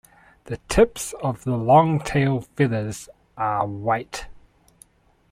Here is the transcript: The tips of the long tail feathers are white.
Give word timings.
The 0.45 0.57
tips 0.67 1.13
of 1.21 1.43
the 1.43 1.55
long 1.55 1.99
tail 1.99 2.41
feathers 2.55 3.07
are 3.37 3.67
white. 3.67 4.25